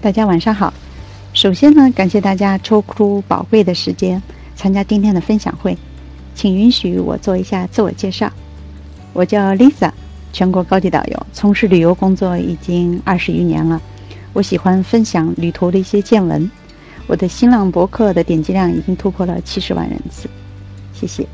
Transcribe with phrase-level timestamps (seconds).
[0.00, 0.72] 大家晚上好。
[1.34, 4.20] 首先呢，感谢大家抽出宝贵的时间
[4.56, 5.76] 参加今天的分享会，
[6.34, 8.32] 请允许我做一下自我介绍。
[9.12, 9.92] 我叫 Lisa，
[10.32, 13.80] 全国高级导游，从事旅游工作已经二十余年了。
[14.32, 16.50] 我喜欢分享旅途的一些见闻。
[17.06, 20.30] 我的新浪博客的点击量已经突破了七十万人次，
[20.94, 21.26] 谢谢。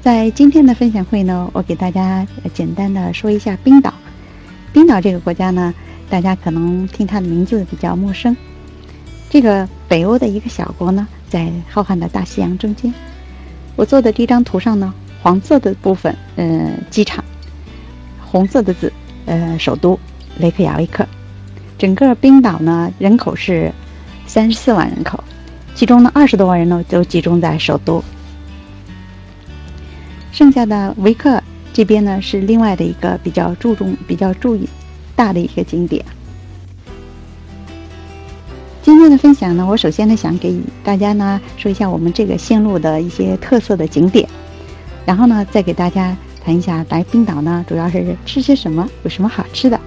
[0.00, 2.24] 在今天的分享会呢，我给大家
[2.54, 3.92] 简单的说一下冰岛。
[4.72, 5.74] 冰岛这个国家呢，
[6.08, 8.36] 大家可能听它的名字比较陌生。
[9.28, 12.92] 这个北欧的一个小国呢，在浩瀚的大西洋中间。
[13.76, 17.22] 我做的这张图上呢，黄色的部分，呃，机场；
[18.24, 18.92] 红色的字，
[19.26, 19.98] 呃，首都
[20.38, 21.06] 雷克雅未克。
[21.78, 23.72] 整个冰岛呢，人口是
[24.26, 25.22] 三十四万人口，
[25.74, 28.02] 其中呢，二十多万人呢都集中在首都。
[30.32, 34.68] 剩下的维克这边呢，是另外的一个比较注重、比较注意
[35.14, 36.04] 大的一个景点。
[38.82, 44.28] 今天的分享呢，我首先呢想给大家呢说一下我们这个线路的一些特色的景点，
[45.06, 49.80] 然后呢再给大家谈一下来冰岛呢主要是吃些什么，有什么好吃的。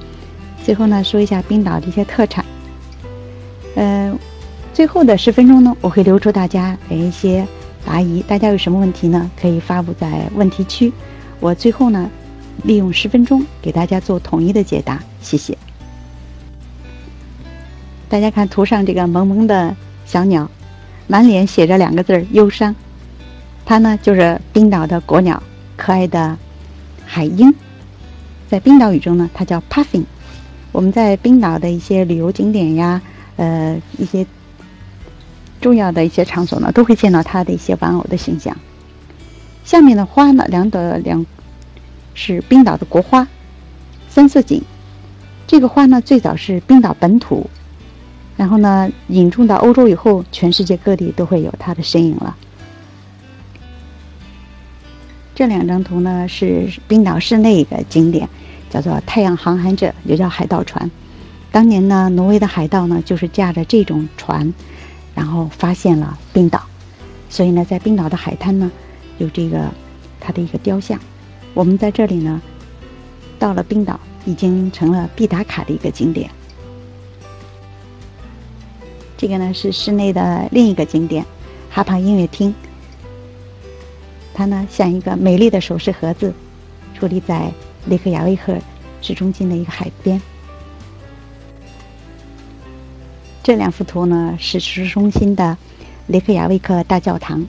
[0.64, 2.46] 最后呢说一下冰岛的一些特产。
[3.76, 4.18] 嗯，
[4.74, 7.46] 最后的十分钟呢，我会留出大家给一些。
[7.86, 9.30] 答疑，大家有什么问题呢？
[9.38, 10.90] 可以发布在问题区。
[11.44, 12.10] 我最后呢，
[12.64, 15.04] 利用十分钟给大家做统一的解答。
[15.20, 15.58] 谢谢。
[18.08, 20.50] 大家看图上这个萌萌的小鸟，
[21.06, 22.74] 满脸写着两个字儿“忧伤”。
[23.66, 25.44] 它呢就是冰岛的国鸟，
[25.76, 26.38] 可爱的
[27.06, 27.54] 海鹰。
[28.48, 30.06] 在冰岛语中呢，它叫 Puffin。
[30.72, 33.02] 我们在冰岛的一些旅游景点呀，
[33.36, 34.26] 呃，一些。
[35.60, 38.58] 重要的一些场所呢，都会见到它的一些玩偶的形象。
[39.64, 41.26] 下面的花呢，两朵两
[42.14, 43.28] 是冰岛的国花——
[44.10, 44.62] 三色堇。
[45.48, 47.50] 这个花呢，最早是冰岛本土，
[48.38, 52.36] 然后呢，引种到欧洲以后，全世界各地都会有它的身影了。
[55.36, 58.30] 这两张图呢，是冰岛市内一个景点，
[58.70, 60.92] 叫做“太阳航海者”，也叫海盗船。
[61.52, 64.54] 当年呢，挪威的海盗呢，就是驾着这种船。
[65.16, 66.60] 然后发现了冰岛，
[67.30, 68.72] 所以呢，在冰岛的海滩呢，
[69.18, 69.72] 有这个
[70.20, 71.00] 它的一个雕像。
[71.54, 72.42] 我们在这里呢，
[73.38, 76.30] 到了冰岛，已经成了必打卡的一个景点。
[79.16, 81.26] 这个呢是室内的另一个景点——
[81.70, 82.54] 哈帕音乐厅。
[84.34, 86.34] 它呢像一个美丽的首饰盒子，
[87.00, 87.52] 矗立在
[87.86, 88.58] 雷克雅未克
[89.02, 90.20] 市中心的一个海边。
[93.44, 95.56] 这两幅图呢是市中心的
[96.08, 97.46] 雷克雅未克大教堂。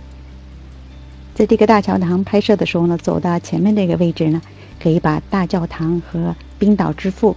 [1.34, 4.40] 在这个大教堂拍摄的时候呢，走到前面这个位置呢，
[4.80, 7.36] 可以把大教堂和冰岛之父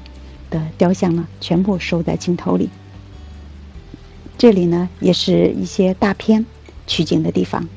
[0.49, 2.69] 的雕像呢全部收在镜头里。
[4.37, 6.45] 这里呢也是一些大片
[6.85, 7.67] 取景的地方。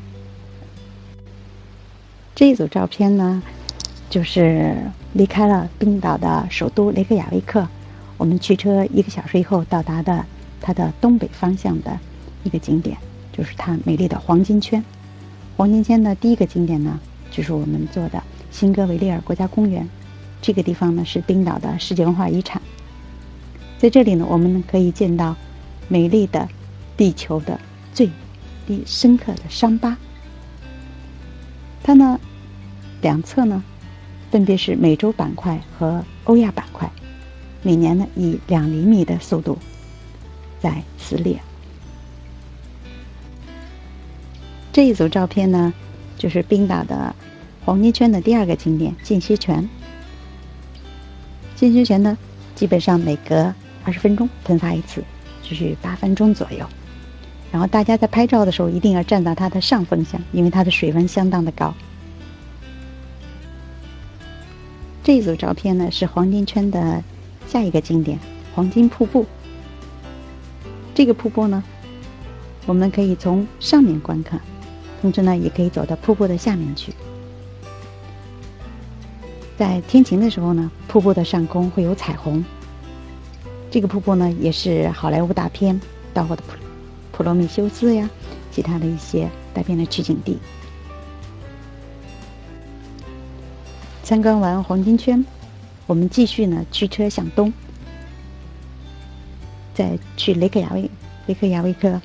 [2.34, 3.42] 这一组照片呢，
[4.10, 4.76] 就是
[5.14, 7.66] 离开了冰岛的首都雷克雅未克，
[8.18, 10.24] 我们驱车一个小时以后到达的。
[10.62, 11.98] 它的东北方向的
[12.44, 12.94] 一个景点，
[13.32, 14.84] 就是它美丽的黄金圈。
[15.60, 16.98] 黄金圈的第一个景点呢，
[17.30, 19.86] 就是我们做的辛格维利尔国家公园。
[20.40, 22.62] 这个地方呢是冰岛的世界文化遗产。
[23.76, 25.36] 在这里呢，我们可以见到
[25.86, 26.48] 美丽的
[26.96, 27.60] 地球的
[27.92, 28.08] 最
[28.66, 29.98] 最深刻的伤疤。
[31.82, 32.18] 它呢
[33.02, 33.62] 两侧呢
[34.30, 36.90] 分别是美洲板块和欧亚板块，
[37.62, 39.58] 每年呢以两厘米的速度。
[40.58, 41.38] 在撕裂。
[44.72, 45.72] 这一组照片呢，
[46.16, 47.14] 就是冰岛的
[47.64, 49.68] 黄金圈的第二个景点——间歇泉。
[51.56, 52.16] 间歇泉呢，
[52.54, 53.52] 基本上每隔
[53.84, 55.02] 二十分钟喷发一次，
[55.42, 56.64] 持续八分钟左右。
[57.50, 61.74] 然后大家在拍照的时候一定要站到它的上风向，因为它的水温相当的高。
[65.02, 67.02] 这一组照片呢，是黄金圈的
[67.48, 68.20] 下一个景点——
[68.54, 69.26] 黄金瀑布。
[70.94, 71.64] 这个瀑布呢，
[72.66, 74.40] 我们可以从上面观看，
[75.00, 76.92] 同时呢，也可以走到瀑布的下面去。
[79.56, 82.44] 在天晴的时候呢，瀑布的上空会有彩虹。
[83.70, 85.74] 这个瀑布呢，也是好莱坞大片
[86.12, 86.56] 《盗火的普
[87.12, 88.08] 普罗米修斯》呀，
[88.50, 90.38] 其他的一些大片的取景地。
[94.02, 95.24] 参观完黄金圈，
[95.86, 97.52] 我们继续呢驱车向东。
[99.72, 100.90] 再去雷克雅未
[101.26, 102.00] 雷克雅未克，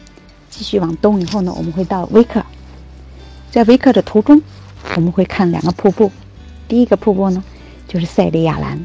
[0.49, 2.45] 继续往东以后呢，我们会到威克。
[3.55, 4.41] 在维克的途中，
[4.97, 6.11] 我们会看两个瀑布。
[6.67, 7.41] 第一个瀑布呢，
[7.87, 8.77] 就是塞里亚兰。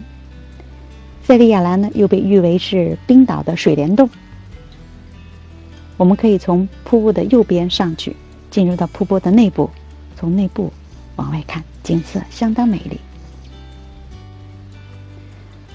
[1.25, 4.09] 塞利亚兰呢，又被誉为是冰岛的水帘洞。
[5.97, 8.15] 我们可以从瀑布的右边上去，
[8.49, 9.69] 进入到瀑布的内部，
[10.15, 10.73] 从内部
[11.17, 13.01] 往外看，景色相当美丽。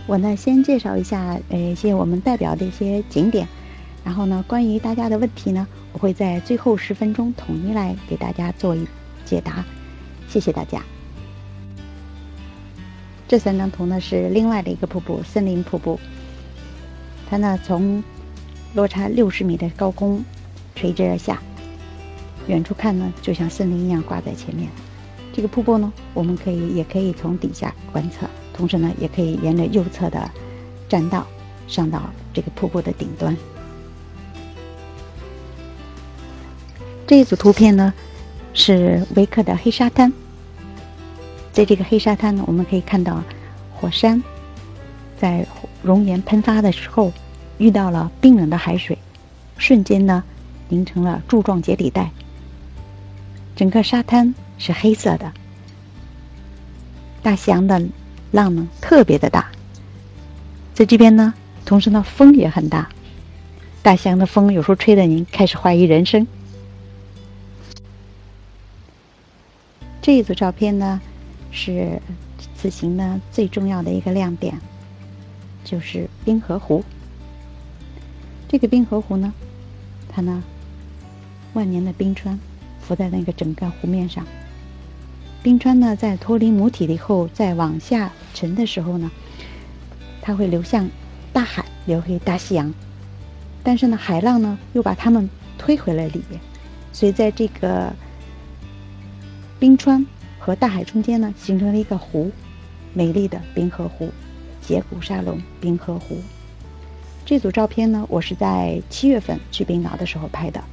[0.07, 3.45] 我呢，先介绍一下呃一些我们代表的一些景点，
[4.05, 8.85] 然后呢，关于大家的问题呢，我会在最后十分钟统一来给大家做一
[9.23, 9.63] 解答。
[10.27, 10.83] 谢谢大家。
[13.29, 15.97] 这三张图呢是另外的一个瀑布——森林瀑布。
[17.29, 18.03] 它呢从
[18.73, 20.21] 落差六十米的高空
[20.75, 21.41] 垂直而下，
[22.47, 24.67] 远处看呢就像森林一样挂在前面。
[25.31, 30.29] 这个瀑布呢，我们可以也可以从底下观测，同时呢也可以沿着右侧的
[30.89, 31.25] 栈道
[31.69, 33.33] 上到这个瀑布的顶端。
[37.07, 37.93] 这一组图片呢
[38.53, 40.11] 是维克的黑沙滩。
[41.51, 43.23] 在这个黑沙滩呢，我们可以看到
[43.75, 44.21] 火山
[45.19, 45.45] 在
[45.83, 47.13] 熔岩喷发的时候
[47.57, 48.97] 遇到了冰冷的海水，
[49.57, 50.23] 瞬间呢
[50.67, 52.09] 凝成了柱状结底带。
[53.55, 55.31] 整个沙滩是黑色的，
[57.21, 57.81] 大西洋的
[58.31, 59.47] 浪呢特别的大。
[60.73, 61.33] 在这边呢，
[61.65, 62.89] 同时呢风也很大，
[63.81, 66.25] 大西洋的风有时候吹得您开始怀疑人生。
[70.05, 71.01] 这一组照片呢。
[71.57, 71.99] 是
[72.55, 74.59] 此行呢最重要的一个亮点，
[75.63, 76.83] 就是冰河湖。
[78.47, 79.33] 这个冰河湖呢，
[80.09, 80.43] 它呢
[81.53, 82.37] 万年的冰川
[82.81, 84.23] 浮在那个整个湖面上。
[85.41, 89.09] 冰川呢在脱离母体以后，再往下沉的时候呢，
[90.21, 90.87] 它会流向
[91.31, 92.71] 大海，流回大西洋。
[93.63, 95.27] 但是呢，海浪呢又把它们
[95.57, 96.39] 推回了里面，
[96.91, 97.95] 所以在这个
[99.59, 100.05] 冰川。
[100.37, 102.31] 和大海中间呢，形成了一个湖，
[102.93, 104.11] 美丽的冰河湖——
[104.61, 106.21] 杰古沙龙冰河湖。
[107.25, 110.63] 这组照片呢，我是在七月份去冰岛的时候拍的。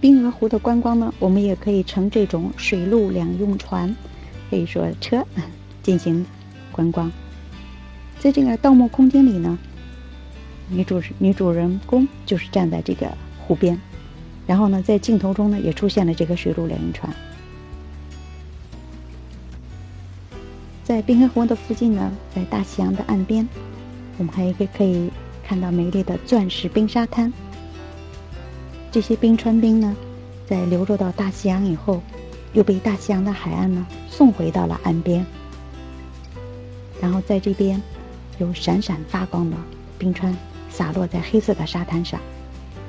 [0.00, 3.94] 冰河湖的观光呢，我们也可以乘这种水陆两用船，
[4.48, 5.22] 可以说车
[5.82, 6.24] 进行
[6.72, 7.12] 观光。
[8.18, 9.58] 在这个盗墓空间里呢，
[10.70, 13.12] 女主女主人公就是站在这个
[13.46, 13.78] 湖边。
[14.46, 17.12] 然后呢，在镜头中呢，也出现了这个水陆两用船。
[20.84, 23.48] 在冰河湖的附近呢，在大西洋的岸边，
[24.18, 25.10] 我们还可以可以
[25.44, 27.32] 看到美丽的钻石冰沙滩。
[28.92, 29.96] 这些冰川冰呢，
[30.46, 32.00] 在流入到大西洋以后，
[32.52, 35.26] 又被大西洋的海岸呢送回到了岸边。
[37.00, 37.82] 然后在这边，
[38.38, 39.56] 有闪闪发光的
[39.98, 40.34] 冰川
[40.70, 42.20] 洒落在黑色的沙滩上，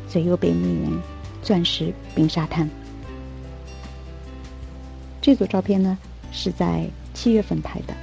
[0.08, 1.02] 所以又被命名。
[1.48, 2.70] 钻石冰沙滩。
[5.22, 5.98] 这组照片呢
[6.30, 7.94] 是在七月份拍的。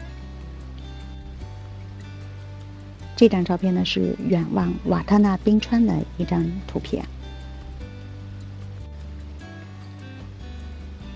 [3.14, 7.04] 这张照片呢是远望瓦特纳冰川的一张图片。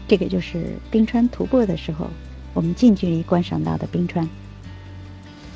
[0.07, 2.09] 这个就是冰川徒步的时候，
[2.53, 4.29] 我们近距离观赏到的冰川。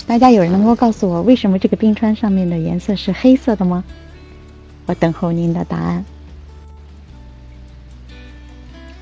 [0.06, 3.84] 大家有人能够告诉我，为什么这个冰川上面的颜色是黑色的吗？
[4.86, 6.02] 我等候您的答案。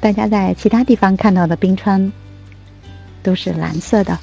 [0.00, 2.10] 大家在其他地方看到的冰川
[3.22, 4.18] 都是蓝色的，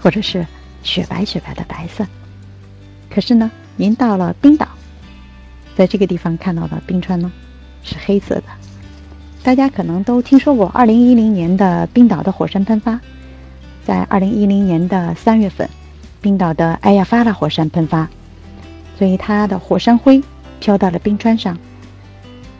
[0.00, 0.46] 或者是
[0.82, 2.06] 雪白雪白的白色。
[3.10, 4.66] 可是呢，您到了冰岛，
[5.76, 7.30] 在这个地方看到的冰川呢
[7.82, 8.44] 是黑色的。
[9.42, 12.98] 大家可能都听说过2010年的冰岛的火山喷发，
[13.84, 15.68] 在2010年的三月份，
[16.22, 18.08] 冰岛的埃亚法拉火山喷发，
[18.98, 20.22] 所以它的火山灰
[20.58, 21.58] 飘到了冰川上，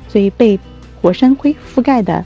[0.06, 0.60] 所以被。
[1.00, 2.24] 火山灰覆盖的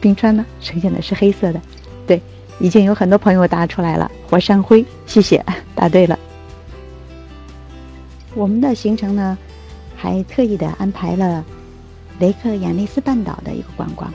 [0.00, 1.60] 冰川呢，呈现的是黑色的。
[2.06, 2.20] 对，
[2.58, 4.84] 已经有很多朋友答出来了，火山灰。
[5.06, 5.44] 谢谢，
[5.74, 6.18] 答对了。
[8.34, 9.36] 我们的行程呢，
[9.96, 11.44] 还特意的安排了
[12.18, 14.12] 雷克雅内斯半岛的一个观光。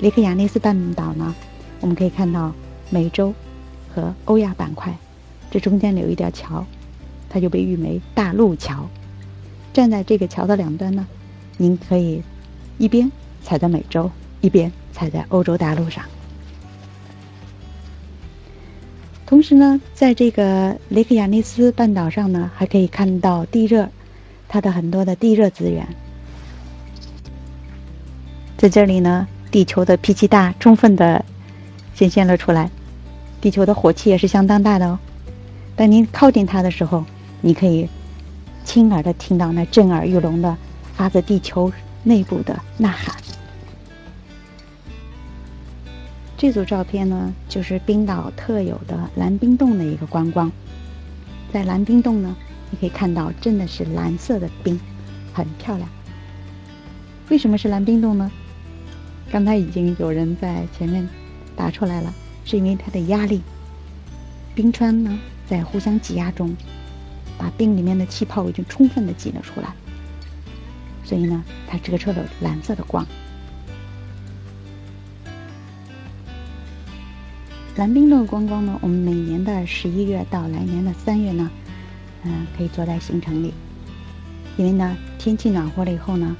[0.00, 1.34] 雷克雅内斯半岛呢，
[1.80, 2.52] 我们可以看到
[2.90, 3.32] 美洲
[3.94, 4.94] 和欧亚板块，
[5.50, 6.64] 这中间有一条桥，
[7.28, 8.86] 它就被誉为大陆桥。
[9.72, 11.06] 站在这个桥的两端呢，
[11.56, 12.22] 您可以。
[12.78, 13.10] 一边
[13.42, 14.10] 踩在美洲，
[14.42, 16.04] 一边踩在欧洲大陆上。
[19.24, 23.88] 同时呢，在这个雷克雅内斯半岛上呢，还可以看到地热，
[24.46, 25.88] 它的很多的地热资源。
[28.58, 31.24] 在这里呢，地球的脾气大，充分的
[31.94, 32.70] 显现了出来。
[33.40, 34.98] 地球的火气也是相当大的哦。
[35.76, 37.06] 当您靠近它的时候，
[37.40, 37.88] 你可以
[38.66, 40.54] 亲耳的听到那震耳欲聋的
[40.96, 41.72] 发自地球。
[42.06, 43.16] 内部的呐喊。
[46.36, 50.52] 这组照片呢，就是冰岛特有的蓝冰洞的一个观光。
[51.52, 52.36] 在蓝冰洞呢，
[52.70, 54.78] 你可以看到真的是蓝色的冰，
[55.34, 55.88] 很漂亮。
[57.28, 58.30] 为什么是蓝冰洞呢？
[59.32, 61.08] 刚才已经有人在前面
[61.56, 63.42] 答出来了，是因为它的压力，
[64.54, 66.54] 冰川呢在互相挤压中，
[67.36, 69.74] 把冰里面的气泡已经充分的挤了出来，
[71.06, 73.06] 所以呢，它折射了蓝色的光。
[77.76, 81.48] 蓝冰洞观光呢，我们每年的十一月到来年的三月呢，
[82.24, 83.54] 嗯，可以坐在行程里。
[84.56, 86.34] 因为呢，天气暖和了以后呢，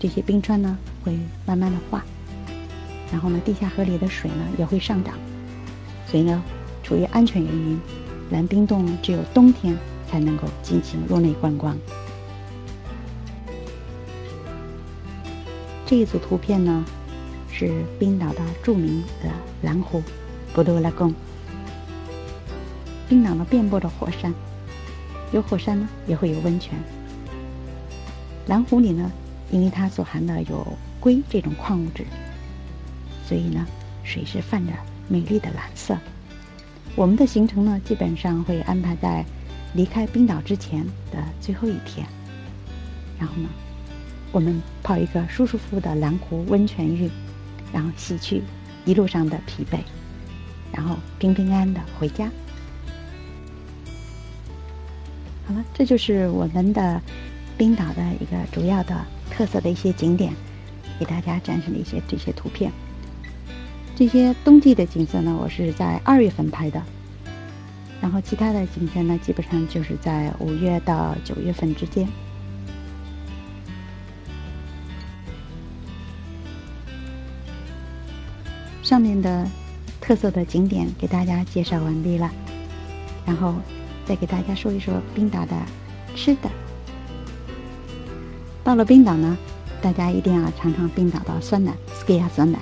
[0.00, 2.02] 这些冰川呢会慢慢的化，
[3.12, 5.14] 然后呢，地下河里的水呢也会上涨，
[6.06, 6.42] 所以呢，
[6.82, 7.78] 出于安全原因，
[8.30, 9.76] 蓝冰洞只有冬天
[10.10, 11.76] 才能够进行入内观光。
[15.86, 16.84] 这一组图片呢。
[17.58, 19.30] 是冰岛的著名的
[19.62, 20.02] 蓝湖，
[20.52, 21.14] 布多拉宫。
[23.08, 24.30] 冰岛呢遍布着火山，
[25.32, 26.74] 有火山呢也会有温泉。
[28.46, 29.10] 蓝湖里呢，
[29.50, 30.66] 因为它所含的有
[31.00, 32.04] 硅这种矿物质，
[33.26, 33.66] 所以呢
[34.04, 34.72] 水是泛着
[35.08, 35.96] 美丽的蓝色。
[36.94, 39.24] 我们的行程呢基本上会安排在
[39.72, 42.06] 离开冰岛之前的最后一天，
[43.18, 43.48] 然后呢
[44.32, 47.10] 我们泡一个舒舒服服的蓝湖温泉浴。
[47.72, 48.42] 然后洗去
[48.86, 49.80] 一路上的疲惫，
[50.72, 52.30] 然后平平安安的回家。
[55.46, 57.02] 好了，这就是我们的
[57.58, 60.32] 冰岛的一个主要的特色的一些景点，
[60.98, 62.70] 给大家展示了一些这些图片。
[63.96, 66.80] 这些冬季的景色呢，我是在二月份拍的，
[68.00, 72.08] 然后其他的景色呢，基本上就是在五月到九月份之间。
[78.96, 79.46] 上面的
[80.00, 82.30] 特色的景点给大家介绍完毕了，
[83.26, 83.54] 然后
[84.06, 85.54] 再给大家说一说冰岛的
[86.14, 86.48] 吃的。
[88.64, 89.36] 到了冰岛呢，
[89.82, 92.58] 大家一定要尝尝冰岛的酸奶 s k i a 酸奶，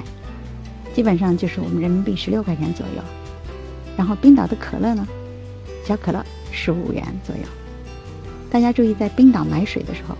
[0.92, 3.02] 基本上就是我们人民币十六块钱左右。
[3.96, 5.06] 然后冰岛的可乐呢，
[5.84, 7.42] 小可乐十五元左右。
[8.50, 10.16] 大家注意，在冰岛买水的时候，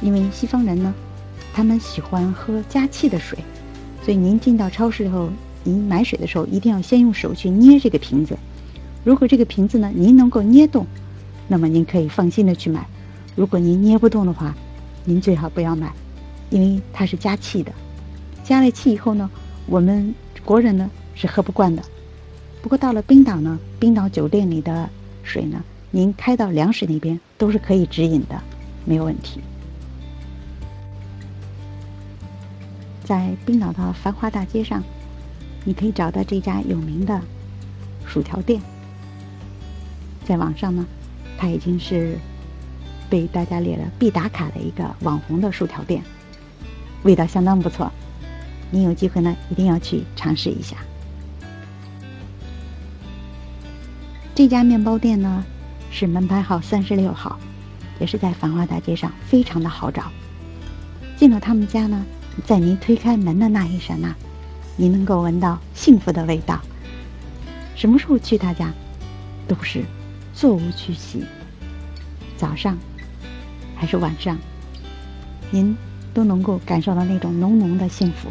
[0.00, 0.94] 因为西方人呢，
[1.52, 3.36] 他们喜欢喝加气的水，
[4.04, 5.28] 所以您进到超市以后。
[5.66, 8.38] 您买水的时候，一定要先用手去捏这个瓶子。
[9.02, 10.86] 如果这个瓶子呢，您能够捏动，
[11.48, 12.86] 那么您可以放心的去买。
[13.34, 14.54] 如果您捏不动的话，
[15.04, 15.92] 您最好不要买，
[16.50, 17.72] 因为它是加气的。
[18.44, 19.28] 加了气以后呢，
[19.66, 21.82] 我们国人呢是喝不惯的。
[22.62, 24.88] 不过到了冰岛呢，冰岛酒店里的
[25.24, 28.40] 水呢，您开到粮食那边都是可以直饮的，
[28.84, 29.40] 没有问题。
[33.04, 34.80] 在冰岛的繁华大街上。
[35.66, 37.20] 你可以找到这家有名的
[38.06, 38.62] 薯条店，
[40.24, 40.86] 在网上呢，
[41.36, 42.16] 它已经是
[43.10, 46.00] 被大家列了必打卡的一个网红的薯条店，
[47.02, 47.90] 味道相当不错。
[48.70, 50.76] 你有机会呢，一定要去尝试一下。
[54.36, 55.44] 这家面包店呢
[55.90, 57.36] 是门牌号三十六号，
[57.98, 60.12] 也是在繁华大街上，非常的好找。
[61.16, 62.06] 进了他们家呢，
[62.44, 64.14] 在您推开门的那一刹那。
[64.76, 66.60] 你能够闻到幸福的味道。
[67.74, 68.72] 什么时候去他家，
[69.48, 69.84] 都是
[70.32, 71.24] 座无虚席。
[72.36, 72.76] 早上
[73.74, 74.38] 还是晚上，
[75.50, 75.76] 您
[76.12, 78.28] 都能够感受到那种浓浓的幸福。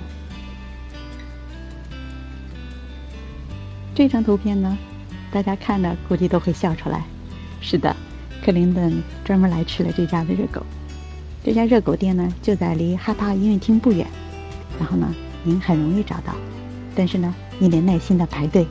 [3.94, 4.78] 这张图片呢，
[5.32, 7.04] 大家看了估计都会笑出来。
[7.62, 7.96] 是的，
[8.44, 10.64] 克林顿专门来吃了这家的热狗。
[11.44, 14.06] 这家热狗店呢，就在离哈帕音乐厅不远。
[14.80, 15.08] 然后呢？
[15.48, 16.34] 您很容易找到，
[16.96, 18.66] 但是呢，你得耐心的排队。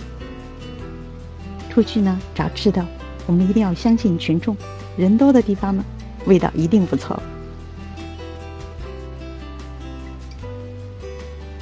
[1.71, 2.85] 出去呢找吃的，
[3.27, 4.57] 我们一定要相信群众，
[4.97, 5.85] 人多的地方呢，
[6.27, 7.23] 味道一定不错。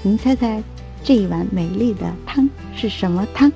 [0.02, 0.62] 您猜猜
[1.04, 3.52] 这一碗美丽的汤是什么汤？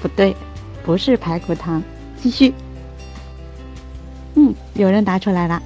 [0.00, 0.36] 不对，
[0.84, 1.82] 不是排骨汤。
[2.16, 2.54] 继续。
[4.34, 5.60] 嗯，有人答出来了，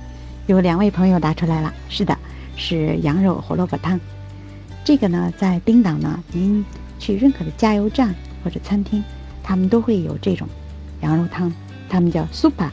[0.47, 1.73] 有两位朋友答出来了。
[1.91, 2.17] 是的。
[2.57, 3.99] 是羊肉胡萝卜汤，
[4.85, 6.65] 这个呢，在冰岛呢，您
[6.99, 9.03] 去任何的加油站或者餐厅，
[9.43, 10.49] 他们都会有这种
[11.01, 11.53] 羊肉汤，
[11.89, 12.69] 他们叫 super。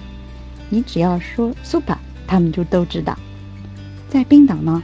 [0.69, 1.97] 你只要说 super，
[2.27, 3.17] 他们就都知道。
[4.07, 4.81] 在冰岛呢，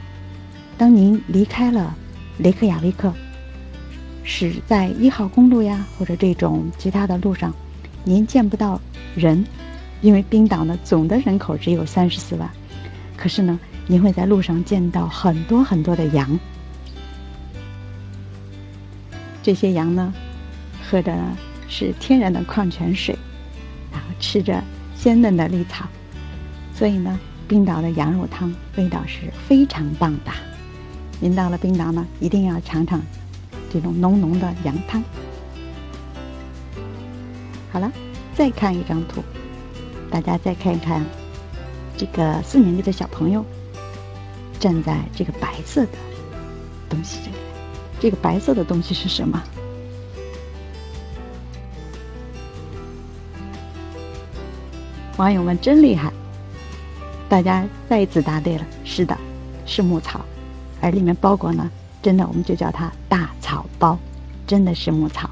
[0.76, 1.96] 当您离开了
[2.38, 3.12] 雷克雅未克，
[4.24, 7.54] 是在一号公路呀，或者这种其他的路上，
[8.04, 8.80] 您见不到
[9.14, 9.44] 人，
[10.00, 12.50] 因为冰岛呢总的人口只有三十四万，
[13.16, 13.58] 可是呢。
[13.90, 16.38] 你会在路上见到很多很多的羊，
[19.42, 20.12] 这些羊呢，
[20.86, 21.16] 喝的
[21.68, 23.16] 是天然的矿泉水，
[23.90, 24.62] 然后吃着
[24.94, 25.86] 鲜嫩的绿草，
[26.74, 27.18] 所以呢，
[27.48, 30.30] 冰岛的羊肉汤味道是非常棒的。
[31.18, 33.00] 您到了冰岛呢，一定要尝尝
[33.72, 35.02] 这种浓浓的羊汤。
[37.72, 37.90] 好了，
[38.34, 39.24] 再看一张图，
[40.10, 41.02] 大家再看一看
[41.96, 43.42] 这个四年级的小朋友
[44.58, 45.90] 站在这个白色的
[46.88, 47.36] 东西这里，
[48.00, 49.42] 这个白色的东西是什么？
[55.16, 56.12] 网友们真厉害，
[57.28, 59.16] 大家再一次答对了，是的，
[59.66, 60.20] 是牧草。
[60.80, 61.68] 而里面包裹呢，
[62.00, 63.98] 真的我们就叫它大草包，
[64.46, 65.28] 真的是牧草。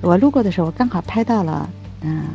[0.00, 1.68] 我路过的时候刚好拍到了，
[2.02, 2.26] 嗯，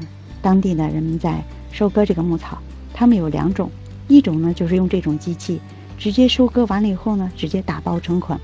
[0.41, 1.41] 当地的人们在
[1.71, 2.57] 收割这个牧草。
[2.93, 3.71] 他们有两种，
[4.09, 5.61] 一种呢就是用这种机器
[5.97, 8.37] 直接收割完了以后呢，直接打包成捆；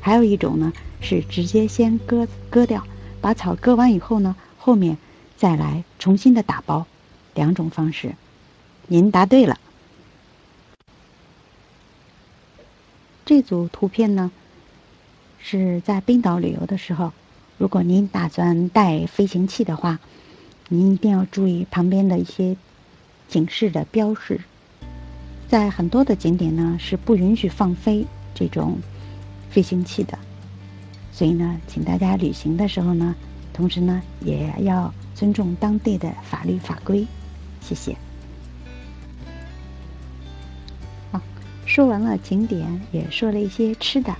[0.00, 2.86] 还有一种呢是直接先割割掉，
[3.20, 4.96] 把草割完以后呢，后面
[5.36, 6.86] 再来重新的打包。
[7.34, 8.16] 两种方式，
[8.88, 9.60] 您答对了。
[13.24, 14.32] 这组图片呢，
[15.38, 17.12] 是在冰岛旅游的时候，
[17.58, 20.00] 如果您打算带飞行器的话，
[20.68, 22.56] 您一定要注意旁边的一些
[23.28, 24.40] 警示的标识。
[25.48, 28.78] 在很多的景点呢，是不允许放飞这种
[29.48, 30.18] 飞行器的，
[31.10, 33.14] 所以呢，请大家旅行的时候呢，
[33.54, 37.06] 同时呢，也要尊重当地的法律法规。
[37.62, 37.96] 谢谢。
[41.10, 41.20] 好
[41.64, 44.14] 说完了景点，也说了一些吃的，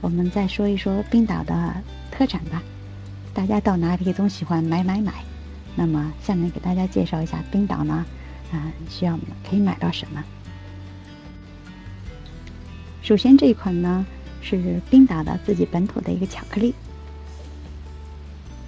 [0.00, 1.74] 我们再说一说冰岛的
[2.10, 2.62] 特产吧。
[3.34, 5.12] 大家到哪里总喜欢买买买，
[5.76, 8.06] 那么下面给大家介绍一下冰岛呢，
[8.52, 10.24] 嗯，需要可以买到什么？
[13.02, 14.06] 首先这一款呢
[14.40, 16.72] 是冰岛的自己本土的一个巧克力。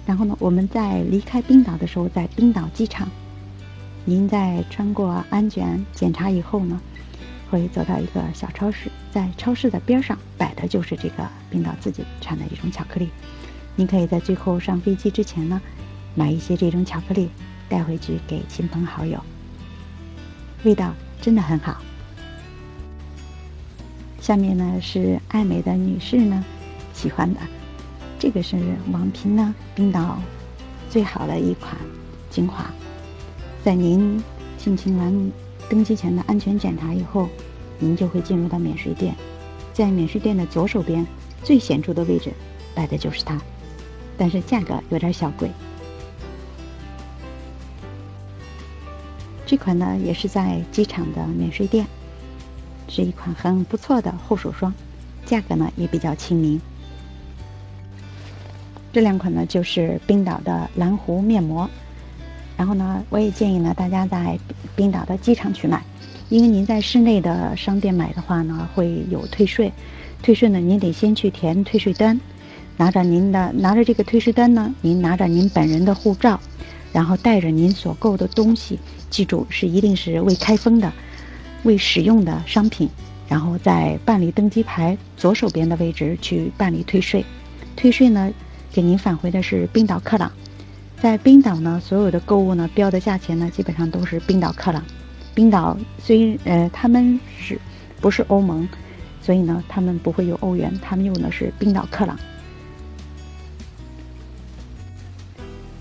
[0.05, 3.09] 然后呢，我们在离开冰岛的时候，在冰岛机场，
[4.03, 6.79] 您在穿过安检检查以后呢。
[7.47, 13.07] 会走到一个小超市，在超市的边上摆的就是这个冰岛自己产的一种巧克力。
[13.75, 15.61] 您可以在最后上飞机之前呢，
[16.15, 17.29] 买一些这种巧克力
[17.69, 19.23] 带回去给亲朋好友，
[20.63, 21.79] 味道真的很好。
[24.25, 26.43] 下面呢是爱美的女士呢
[26.95, 27.39] 喜欢的，
[28.17, 28.57] 这个是
[28.91, 30.17] 王平呢冰岛
[30.89, 31.77] 最好的一款
[32.31, 32.65] 精华，
[33.63, 34.19] 在您
[34.57, 35.31] 进行完。
[35.69, 37.29] 登机前的安全检查以后，
[37.77, 39.15] 您就会进入到免税店，
[39.73, 41.05] 在免税店的左手边
[41.43, 42.31] 最显著的位置
[42.73, 43.39] 摆的就是它，
[44.17, 45.51] 但是价格有点小贵。
[49.45, 51.85] 这款呢也是在机场的免税店，
[52.87, 54.73] 是一款很不错的护手霜，
[55.25, 56.59] 价格呢也比较亲民。
[58.93, 61.69] 这两款呢就是冰岛的蓝湖面膜。
[62.57, 64.39] 然后呢，我也建议呢，大家在
[64.77, 65.83] 冰岛的机场去买，
[66.29, 69.73] 因为您在室内的商店买的话呢，会有退税。
[70.23, 72.17] 退税呢，您得先去填退税单，
[72.77, 76.39] 拿着您的拿着这个退税单呢，您拿着您本人的护照，
[76.93, 80.93] 然后带着您所购的东西，记住是一定是未开封的、
[81.65, 82.87] 未使用的商品，
[83.27, 87.25] 然后在办理登机牌左手边的位置去办理退税。
[87.75, 88.31] 退税呢，
[88.71, 90.31] 给您返回的是冰岛克朗。
[91.01, 94.81] 在冰岛呢，所有的购物呢标的价钱呢，基本上都是冰岛克朗。
[95.33, 97.59] 冰岛虽呃他们是
[97.99, 98.67] 不是欧盟，
[99.21, 102.17] 所以呢他们不会有欧元，他们用的是冰岛克朗。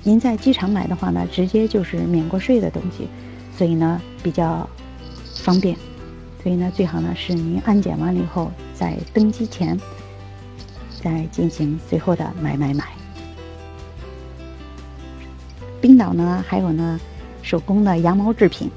[0.02, 3.06] 您在机场买的话呢，直接就是免过税的东西，
[3.56, 4.68] 所以呢比较
[5.44, 5.76] 方便。
[6.42, 9.78] 所以呢最好呢是您安检完了以后，在登机前
[11.02, 12.84] 再进行最后的买买买。
[15.80, 16.98] 冰岛呢，还有呢，
[17.42, 18.70] 手工的羊毛制品，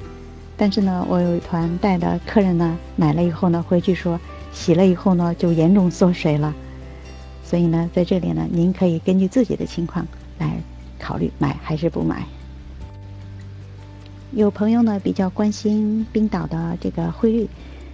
[0.57, 4.19] 但是呢，我有一团带的客人呢，买了以后呢，回去说
[4.51, 6.53] 洗了以后呢，就严重缩水了，
[7.45, 10.05] 所以呢，在这里呢，您可以根据自己的情况
[10.37, 10.61] 来
[10.99, 12.25] 考虑买还是不买。
[14.31, 17.47] 有朋友呢比较关心冰岛的这个汇率，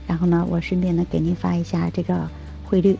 [0.08, 2.28] 然后呢，我顺便呢给您发一下这个
[2.66, 2.98] 汇率，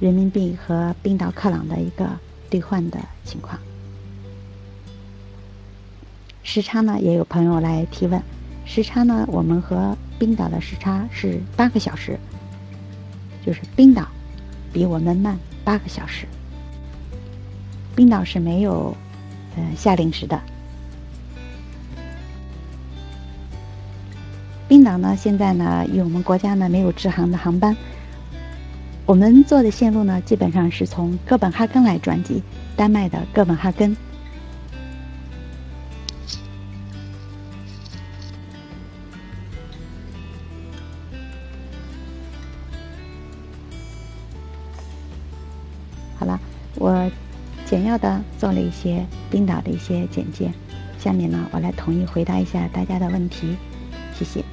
[0.00, 2.10] 人民币和冰岛克朗的一个
[2.50, 3.58] 兑换的情况。
[6.42, 8.20] 时差呢，也有朋友来提问。
[8.66, 12.18] 时差呢，我们和冰岛的时差是八个小时，
[13.46, 14.08] 就是冰岛
[14.72, 16.26] 比我们慢八个小时。
[17.94, 18.96] 冰岛是没有
[19.56, 20.40] 呃夏令时的。
[24.66, 27.76] 冰岛呢，现在呢，与我们国家呢没有直航的航班，
[29.04, 32.42] 我们做的线路呢，基本上是从哥本哈根来转机，
[32.74, 33.94] 丹麦的哥本哈根。
[46.18, 46.40] 好了，
[46.76, 47.10] 我
[47.66, 50.50] 简要的做了一些冰岛的一些简介，
[50.98, 53.56] 下面呢，我来统一回答一下大家的问题，
[54.24, 54.44] 谢谢。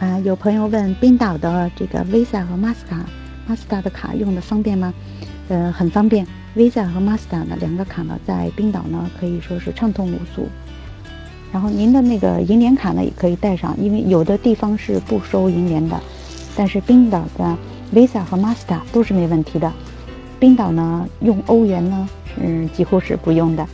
[0.00, 4.92] 啊，有朋友问冰岛的这个 Visa 和 Master，Master 的卡用的方便吗？
[5.48, 6.26] 呃，很方便。
[6.56, 10.48] Visa 和 Master 呢两个卡呢，在冰岛呢可以说是畅通无阻。
[11.52, 16.00] 然后您的那个银联卡呢也可以带上，因为有的地方是不收银联的，
[16.56, 17.56] 但是冰岛的
[17.94, 19.72] Visa 和 Master 都是没问题的。
[20.38, 23.66] 冰岛呢用欧元呢是几乎是不用的。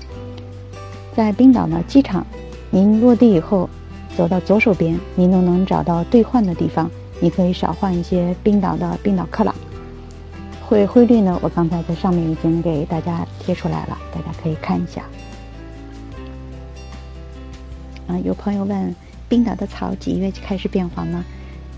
[1.16, 2.26] 在冰岛呢机场，
[2.74, 3.70] 您落地以后。
[4.16, 6.88] 走到左手边，您都能找到兑换的地方。
[7.20, 9.52] 你可以少换一些冰岛的冰岛克朗。
[10.64, 11.36] 汇汇率呢？
[11.42, 15.02] 我刚才在上面已经给大家贴出来了，大家可以看一下。
[18.06, 18.94] 啊，有朋友问，
[19.28, 21.24] 冰岛的草几月开始变黄呢？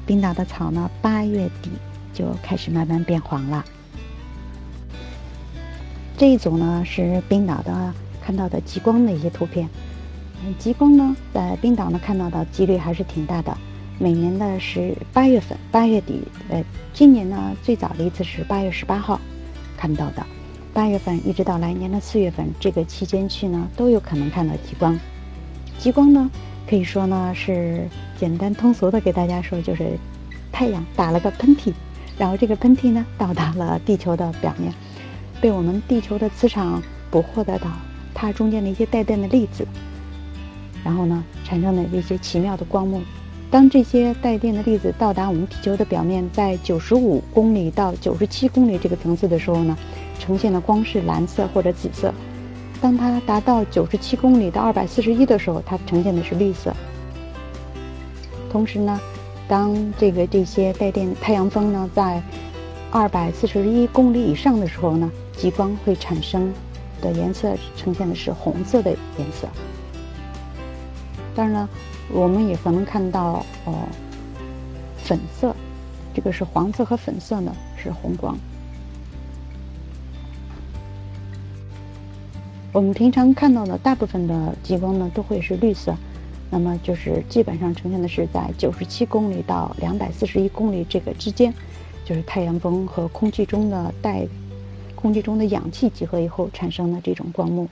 [0.04, 1.70] 冰岛的草呢，八月底
[2.12, 3.64] 就开始慢慢变黄了。
[6.18, 9.66] 这一组呢是冰岛的看到的极光的一些图片。
[10.58, 13.56] 极光呢，在冰岛呢看到的几率还是挺大的。
[13.98, 19.20] 每年的是八月份，八月底，呃，今年呢最早的一次是八月十八号
[19.76, 20.24] 看到的。
[20.74, 24.98] 八月份一直到来年的四月份，这个期间去呢都有可能看到极光。
[25.78, 26.30] 极光呢，
[26.68, 29.98] 可以说呢是简单通俗的给大家说，就是
[30.52, 31.72] 太阳打了个喷嚏，
[32.18, 34.70] 然后这个喷嚏呢到达了地球的表面，
[35.40, 37.70] 被我们地球的磁场捕获得到
[38.12, 39.66] 它中间的一些带电的粒子。
[40.86, 43.02] 然后呢，产生的这些奇妙的光幕，
[43.50, 49.76] 当这些带电的粒子到达我们地球的表面，在九十五公里到九十七公里这个层次的时候呢，
[50.20, 52.12] 呈现的光是蓝色或者紫色；
[52.80, 56.72] 当它达到九十七公里到二百四十一的时候，它呈现的是绿色。
[58.48, 59.00] 同时呢，
[59.48, 62.22] 当这个这些带电太阳风呢在
[62.92, 66.48] 二百四十一公里以上的时候呢，极光会产生
[67.02, 69.48] 的颜色呈现的是红色的颜色。
[71.36, 71.68] 当然了，
[72.10, 73.86] 我们也可能看到哦，
[74.96, 75.54] 粉色，
[76.14, 78.36] 这个是黄色和粉色呢是红光。
[82.72, 85.94] 我们平常看到的大部分的极光呢都会是绿色，
[86.50, 91.52] 那么就是基本上呈现的是在九十七公里到两百四十一公里这个之间，
[92.04, 94.26] 就是太阳风和空气中的带
[94.94, 97.68] 空气中的氧气结合以后产生的这种光幕。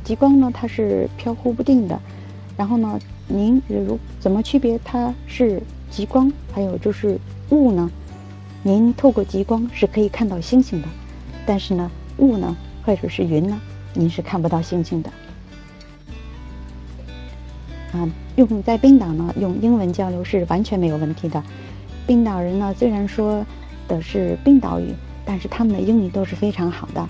[0.00, 2.00] 极光呢，它是飘忽不定的。
[2.56, 7.18] 然后呢，您如怎么区别它是极光，还有就是
[7.50, 7.90] 雾呢？
[8.62, 10.88] 您透过极光是可以看到星星的，
[11.44, 13.60] 但是呢，雾呢，或者是云呢，
[13.94, 15.10] 您是看不到星星的。
[17.92, 21.42] 啊，用在冰岛呢，用英文交流是完全没有问题的。
[22.06, 23.44] 冰岛人呢，虽然说
[23.86, 27.08] 的是冰岛语，但是他们的英语都是非常好的。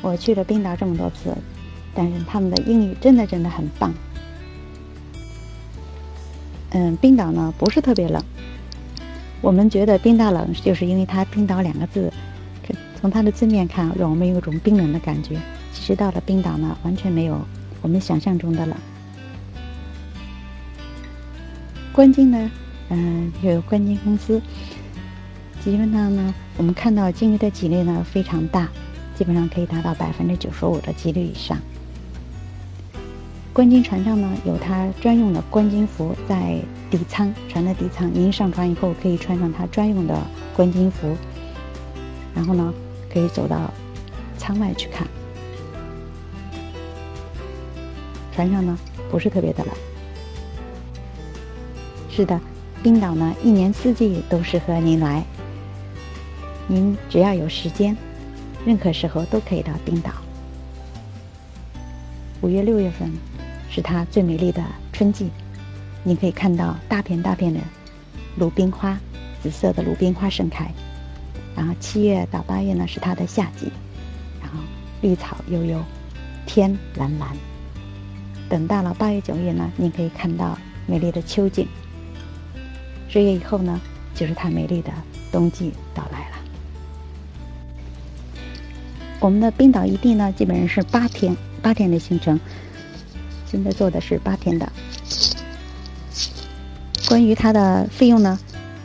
[0.00, 1.36] 我去了冰岛这么多次。
[1.94, 3.92] 但是他们的英语真的真的很棒。
[6.70, 8.22] 嗯，冰岛呢不是特别冷。
[9.40, 12.12] 我们觉得冰岛冷，就是因为它“冰岛”两个字，
[13.00, 15.36] 从它的字面看，让我们有种冰冷的感觉。
[15.72, 17.40] 其实到了冰岛呢，完全没有
[17.82, 18.76] 我们想象中的冷。
[21.92, 22.50] 关金呢，
[22.88, 24.40] 嗯，有关金公司，
[25.62, 28.68] 基本上呢，我们看到鲸鱼的几率呢非常大，
[29.16, 31.58] 基本上可以达到百分之九十五的几率以上。
[33.52, 36.58] 观鲸船上呢，有它专用的观鲸服，在
[36.90, 40.18] 底舱船的底舱，您上船以后可以穿上它专用的
[40.56, 41.14] 观鲸服，
[42.34, 42.72] 然后呢，
[43.12, 43.70] 可以走到
[44.38, 45.06] 舱外去看。
[48.34, 48.78] 船上呢
[49.10, 49.74] 不是特别的冷。
[52.08, 52.40] 是的，
[52.82, 55.22] 冰岛呢一年四季都适合您来，
[56.66, 57.94] 您只要有时间，
[58.64, 60.10] 任何时候都可以到冰岛。
[62.40, 63.12] 五月六月份。
[63.74, 65.30] 是它最美丽的春季，
[66.04, 67.58] 你可以看到大片大片的
[68.36, 68.98] 鲁冰花，
[69.42, 70.70] 紫色的鲁冰花盛开。
[71.56, 73.72] 然后七月到八月呢是它的夏季，
[74.42, 74.58] 然后
[75.00, 75.82] 绿草悠悠，
[76.44, 77.34] 天蓝蓝。
[78.46, 81.66] 等到了八月九月呢，你可以看到美丽的秋景。
[83.08, 83.80] 十月以后呢，
[84.14, 84.92] 就是它美丽的
[85.30, 86.36] 冬季到来了。
[89.18, 92.38] 我们的冰岛一地呢，基本上是八天八天的行程。
[93.52, 94.72] 现在做的是八天的
[97.06, 98.38] 关于它的费用呢，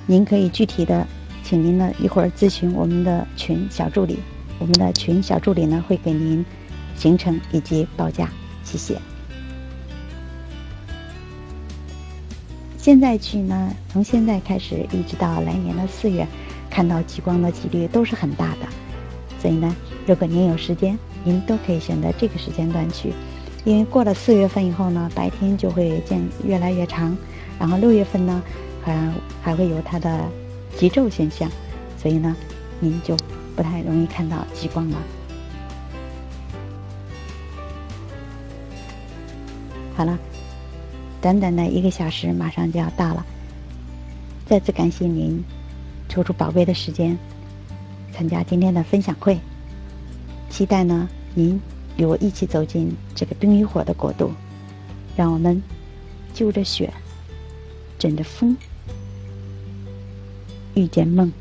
[0.06, 1.08] 您可以具体的，
[1.42, 4.20] 请您呢一会儿咨询我们的群小助理，
[4.60, 6.46] 我们的群小助理呢会给您
[6.98, 8.30] 行程以及报价。
[8.66, 9.00] 谢谢。
[12.78, 16.28] 现在去呢，从现在开始一直到来年的四月，
[16.70, 18.68] 看到极光的几率都是很大的。
[19.40, 19.74] 所以呢，
[20.06, 23.14] 如果您有时间，您都可以选择这个时间段去，
[23.68, 27.14] 因为过了四月份以后呢，白天就会渐越来越长，
[27.60, 28.42] 然后六月份呢，
[28.82, 30.24] 还还会有它的
[30.78, 31.52] 极昼现象，
[31.98, 32.34] 所以呢，
[32.80, 33.14] 您就
[33.58, 34.98] 不太容易看到极光了。
[39.98, 40.18] 好了，
[41.22, 43.26] 短短的一个小时马上就要到了，
[44.46, 45.44] 再次感谢您
[46.08, 47.18] 抽出宝贵的时间。
[48.14, 49.38] 参加今天的分享会，
[50.50, 51.60] 期待呢您
[51.98, 54.32] 与我一起走进这个冰与火的国度，
[55.16, 55.62] 让我们
[56.34, 56.94] 就着雪，
[57.98, 58.56] 枕着风，
[60.76, 61.32] 遇见梦。